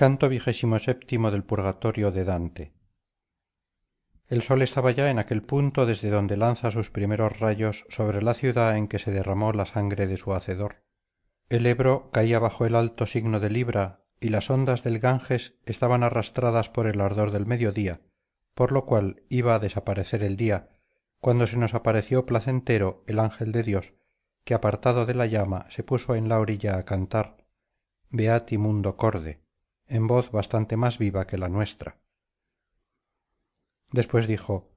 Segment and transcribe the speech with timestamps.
[0.00, 2.72] canto vigésimo del purgatorio de dante.
[4.28, 8.32] El sol estaba ya en aquel punto desde donde lanza sus primeros rayos sobre la
[8.32, 10.84] ciudad en que se derramó la sangre de su hacedor.
[11.50, 16.02] El ebro caía bajo el alto signo de libra y las ondas del ganges estaban
[16.02, 18.00] arrastradas por el ardor del mediodía
[18.54, 20.70] por lo cual iba a desaparecer el día
[21.20, 23.92] cuando se nos apareció placentero el ángel de dios
[24.44, 27.44] que apartado de la llama se puso en la orilla a cantar
[28.08, 29.49] beati mundo corde
[29.90, 31.98] en voz bastante más viva que la nuestra.
[33.92, 34.70] Después dijo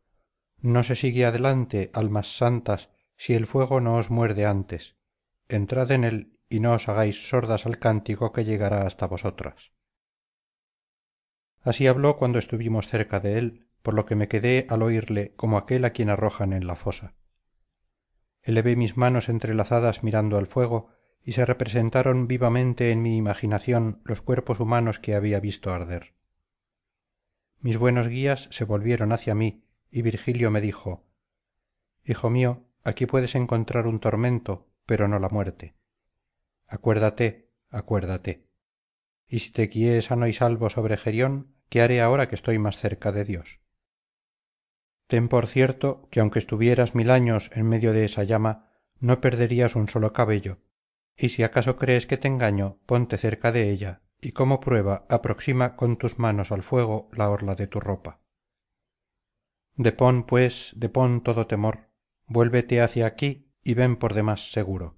[0.60, 4.96] no se sigue adelante almas santas si el fuego no os muerde antes.
[5.50, 9.74] Entrad en él y no os hagáis sordas al cántico que llegará hasta vosotras
[11.64, 15.58] así habló cuando estuvimos cerca de él por lo que me quedé al oírle como
[15.58, 17.16] aquel a quien arrojan en la fosa.
[18.42, 20.90] Elevé mis manos entrelazadas mirando al fuego
[21.24, 26.14] y se representaron vivamente en mi imaginación los cuerpos humanos que había visto arder.
[27.60, 31.06] Mis buenos guías se volvieron hacia mí y virgilio me dijo
[32.06, 35.76] hijo mío aquí puedes encontrar un tormento pero no la muerte.
[36.68, 38.46] Acuérdate acuérdate.
[39.28, 42.78] Y si te guié sano y salvo sobre gerión qué haré ahora que estoy más
[42.78, 43.64] cerca de dios
[45.08, 49.76] ten por cierto que aunque estuvieras mil años en medio de esa llama no perderías
[49.76, 50.60] un solo cabello
[51.16, 55.76] y si acaso crees que te engaño ponte cerca de ella y como prueba aproxima
[55.76, 58.22] con tus manos al fuego la orla de tu ropa.
[59.76, 61.90] Depón pues depón todo temor
[62.28, 64.98] vuélvete hacia aquí y ven por demás seguro.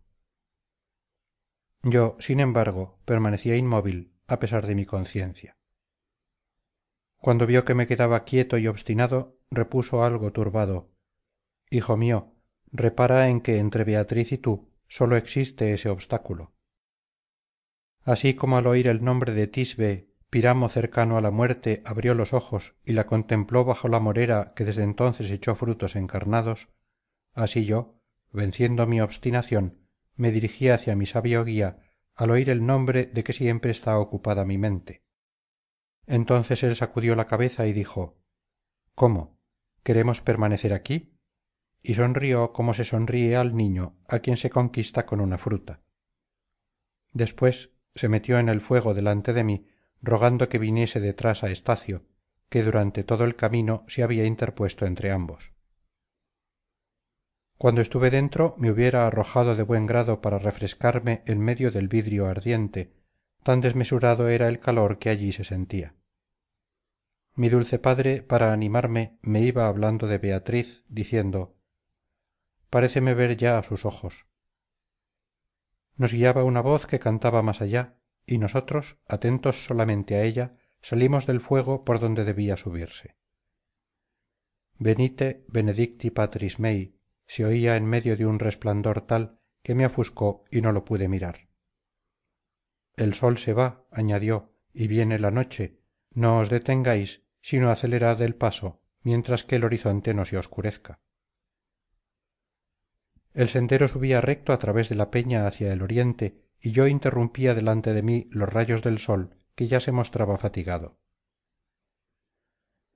[1.84, 5.58] Yo sin embargo permanecía inmóvil a pesar de mi conciencia.
[7.18, 10.92] Cuando vio que me quedaba quieto y obstinado repuso algo turbado.
[11.70, 12.34] Hijo mío
[12.72, 16.54] repara en que entre beatriz y tú sólo existe ese obstáculo.
[18.04, 22.34] Así como al oír el nombre de tisbe piramo cercano a la muerte abrió los
[22.34, 26.70] ojos y la contempló bajo la morera que desde entonces echó frutos encarnados
[27.34, 28.02] así yo
[28.32, 31.80] venciendo mi obstinación me dirigí hacia mi sabio guía
[32.16, 35.04] al oír el nombre de que siempre está ocupada mi mente.
[36.08, 38.22] Entonces él sacudió la cabeza y dijo
[38.94, 39.38] cómo
[39.84, 41.15] queremos permanecer aquí
[41.86, 45.82] y sonrió como se sonríe al niño a quien se conquista con una fruta.
[47.14, 49.68] Después se metió en el fuego delante de mí
[50.02, 52.08] rogando que viniese detrás a estacio
[52.50, 55.54] que durante todo el camino se había interpuesto entre ambos.
[57.58, 62.28] Cuando estuve dentro me hubiera arrojado de buen grado para refrescarme en medio del vidrio
[62.28, 62.94] ardiente
[63.44, 65.94] tan desmesurado era el calor que allí se sentía.
[67.36, 71.55] Mi dulce padre para animarme me iba hablando de beatriz diciendo
[72.76, 74.28] paréceme ver ya a sus ojos.
[75.96, 81.26] Nos guiaba una voz que cantaba más allá y nosotros atentos solamente a ella salimos
[81.26, 83.16] del fuego por donde debía subirse.
[84.78, 90.44] Venite benedicti patris mei se oía en medio de un resplandor tal que me ofuscó
[90.52, 91.48] y no lo pude mirar.
[92.98, 95.80] El sol se va añadió y viene la noche.
[96.12, 101.00] No os detengáis sino acelerad el paso mientras que el horizonte no se oscurezca
[103.36, 107.54] el sendero subía recto a través de la peña hacia el oriente y yo interrumpía
[107.54, 110.98] delante de mí los rayos del sol que ya se mostraba fatigado.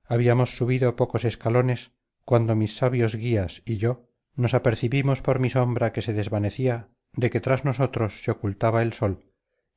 [0.05, 1.91] Habíamos subido pocos escalones
[2.23, 7.29] cuando mis sabios guías y yo nos apercibimos por mi sombra que se desvanecía de
[7.29, 9.25] que tras nosotros se ocultaba el sol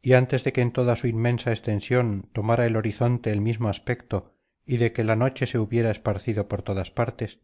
[0.01, 4.37] y antes de que en toda su inmensa extensión tomara el horizonte el mismo aspecto
[4.65, 7.41] y de que la noche se hubiera esparcido por todas partes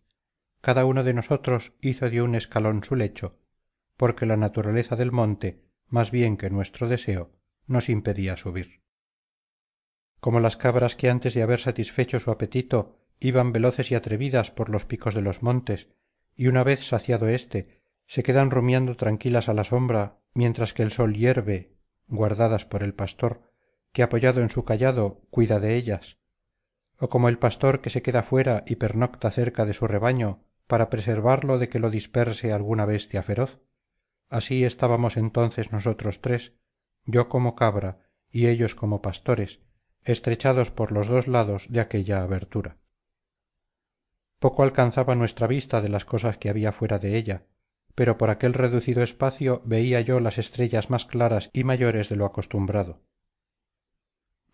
[0.60, 3.38] cada uno de nosotros hizo de un escalón su lecho
[3.98, 7.32] porque la naturaleza del monte más bien que nuestro deseo
[7.66, 8.80] nos impedía subir.
[10.20, 14.70] Como las cabras que antes de haber satisfecho su apetito iban veloces y atrevidas por
[14.70, 15.88] los picos de los montes
[16.36, 20.92] y una vez saciado éste se quedan rumiando tranquilas a la sombra mientras que el
[20.92, 21.74] sol hierve
[22.06, 23.42] guardadas por el pastor
[23.92, 26.18] que apoyado en su cayado cuida de ellas.
[26.98, 30.88] O como el pastor que se queda fuera y pernocta cerca de su rebaño para
[30.88, 33.60] preservarlo de que lo disperse alguna bestia feroz.
[34.28, 36.54] Así estábamos entonces nosotros tres
[37.04, 39.60] yo como cabra y ellos como pastores
[40.04, 42.76] estrechados por los dos lados de aquella abertura.
[44.38, 47.46] Poco alcanzaba nuestra vista de las cosas que había fuera de ella
[47.98, 52.26] pero por aquel reducido espacio veía yo las estrellas más claras y mayores de lo
[52.26, 53.02] acostumbrado.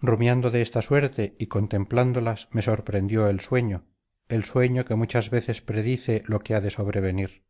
[0.00, 3.84] Rumiando de esta suerte y contemplándolas me sorprendió el sueño
[4.28, 7.44] el sueño que muchas veces predice lo que ha de sobrevenir.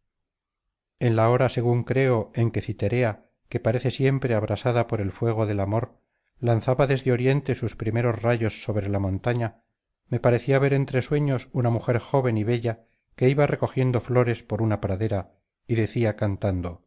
[0.98, 5.46] En la hora según creo en que citerea que parece siempre abrasada por el fuego
[5.46, 6.00] del amor
[6.38, 9.62] lanzaba desde oriente sus primeros rayos sobre la montaña
[10.08, 12.84] me parecía ver entre sueños una mujer joven y bella
[13.16, 16.86] que iba recogiendo flores por una pradera y decía cantando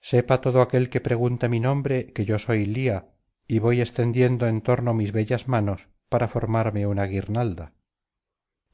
[0.00, 3.08] sepa todo aquel que pregunte mi nombre que yo soy lía
[3.48, 7.72] y voy extendiendo en torno mis bellas manos para formarme una guirnalda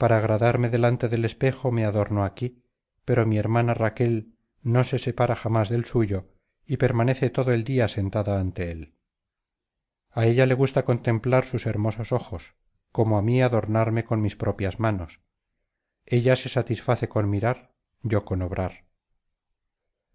[0.03, 2.61] para agradarme delante del espejo me adorno aquí
[3.05, 6.27] pero mi hermana raquel no se separa jamás del suyo
[6.67, 8.97] y permanece todo el día sentada ante él.
[10.11, 12.57] A ella le gusta contemplar sus hermosos ojos
[12.91, 15.21] como a mí adornarme con mis propias manos.
[16.05, 17.73] Ella se satisface con mirar
[18.03, 18.87] yo con obrar.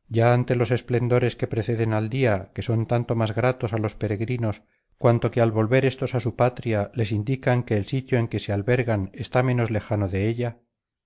[0.09, 3.95] Ya ante los esplendores que preceden al día que son tanto más gratos a los
[3.95, 4.63] peregrinos
[4.97, 8.39] cuanto que al volver éstos a su patria les indican que el sitio en que
[8.39, 10.59] se albergan está menos lejano de ella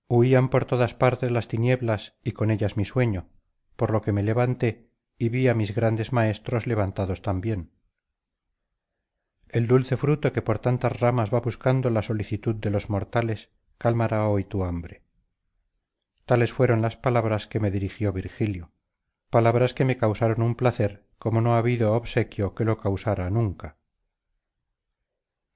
[0.08, 3.28] huían por todas partes las tinieblas y con ellas mi sueño
[3.76, 7.70] por lo que me levanté y vi a mis grandes maestros levantados también.
[9.48, 14.26] El dulce fruto que por tantas ramas va buscando la solicitud de los mortales calmará
[14.28, 15.02] hoy tu hambre.
[16.24, 18.72] Tales fueron las palabras que me dirigió virgilio
[19.32, 23.78] palabras que me causaron un placer como no ha habido obsequio que lo causara nunca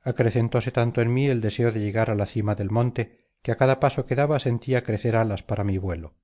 [0.06, 3.56] acrecentóse tanto en mí el deseo de llegar a la cima del monte que a
[3.56, 6.14] cada paso que daba sentía crecer alas para mi vuelo.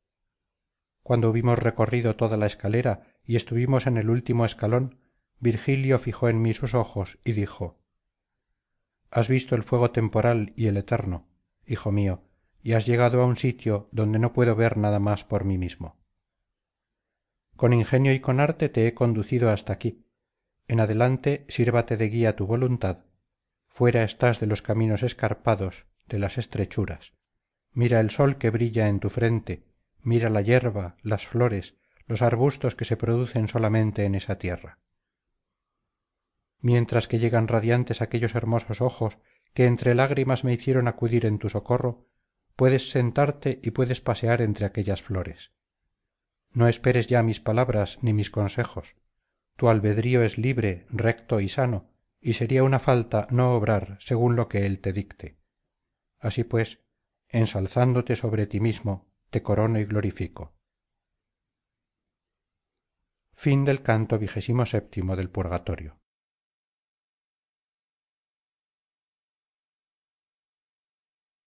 [1.03, 5.01] Cuando hubimos recorrido toda la escalera y estuvimos en el último escalón
[5.41, 7.81] virgilio fijó en mí sus ojos y dijo
[9.11, 11.27] has visto el fuego temporal y el eterno
[11.67, 12.23] hijo mío
[12.63, 15.99] y has llegado a un sitio donde no puedo ver nada más por mí mismo.
[17.57, 20.07] Con ingenio y con arte te he conducido hasta aquí.
[20.69, 23.05] En adelante sírvate de guía tu voluntad
[23.73, 27.15] fuera estás de los caminos escarpados de las estrechuras.
[27.73, 29.65] Mira el sol que brilla en tu frente
[30.03, 31.77] mira la yerba las flores
[32.07, 34.79] los arbustos que se producen solamente en esa tierra.
[36.61, 39.19] Mientras que llegan radiantes aquellos hermosos ojos
[39.55, 42.09] que entre lágrimas me hicieron acudir en tu socorro
[42.57, 45.53] puedes sentarte y puedes pasear entre aquellas flores.
[46.53, 48.97] No esperes ya mis palabras ni mis consejos.
[49.57, 51.92] Tu albedrío es libre recto y sano
[52.23, 55.39] y sería una falta no obrar según lo que él te dicte.
[56.19, 56.81] Así pues
[57.29, 60.55] ensalzándote sobre ti mismo te corono y glorifico.
[63.83, 64.19] Canto